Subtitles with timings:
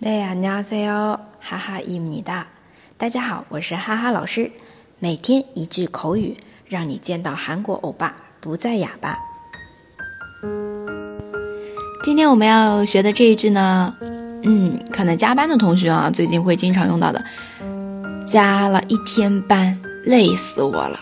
[0.00, 2.46] 네 안녕하세요， 哈哈伊米哒。
[2.96, 4.50] 大家好，我是哈哈老师。
[4.98, 9.18] 每天一句口语，让你见到韩国欧巴不再哑巴。
[12.02, 13.96] 今天我们要学的这一句呢，
[14.42, 17.24] 嗯，可能加班的同学啊，最近会经常用到的。
[18.26, 21.00] 加了一天班，累死我了。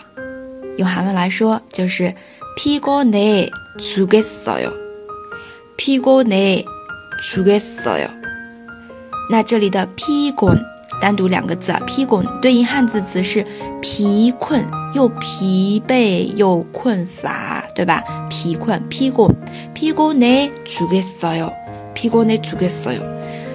[0.77, 2.15] 用韩文来说就是
[2.57, 4.71] 피곤해죽겠어 요。
[5.77, 8.16] 피곤해죽겠어 요。
[9.29, 10.57] 那这里的疲滚
[11.01, 13.45] 单独两个字啊，疲滚对应汉字词是
[13.81, 18.03] 疲困，又疲惫又困乏，对吧？
[18.29, 19.29] 疲困，疲滚，
[19.73, 21.51] 疲滚内죽겠어 요，
[21.93, 23.01] 疲滚内죽겠어 요。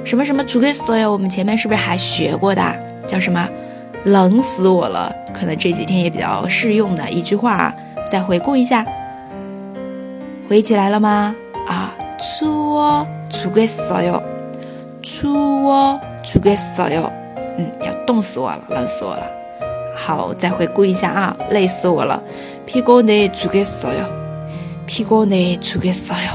[0.04, 1.10] 什么什么죽겠어 요？
[1.10, 2.62] 我们前面是不是还学过的？
[3.06, 3.48] 叫什么？
[4.04, 5.14] 冷死我了！
[5.34, 7.74] 可能这几天也比较适用的一句话，
[8.10, 8.86] 再回顾一下，
[10.48, 11.34] 回忆起来了吗？
[11.66, 14.31] 啊，추워죽겠어 요。
[15.03, 17.03] 出窝出给所有，
[17.57, 19.23] 嗯，要冻死我了，冷死我了。
[19.95, 22.23] 好，再回顾一下啊，累死我了。
[22.65, 23.99] 屁股内出给所有，
[24.85, 26.31] 屁股内出给所有。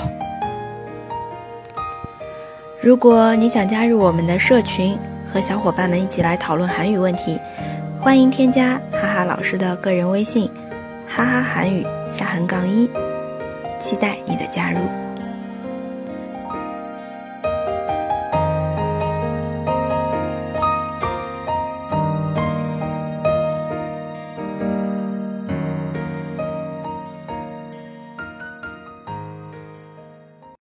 [2.80, 4.96] 如果你想加入我们的社群，
[5.32, 7.40] 和小伙伴们一起来讨论韩语问题，
[8.00, 10.48] 欢迎添加哈哈老师的个人微信，
[11.08, 12.88] 哈哈韩语下横杠一，
[13.80, 14.78] 期待你的加入。